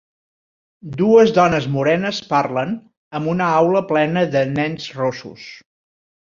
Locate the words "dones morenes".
1.35-2.21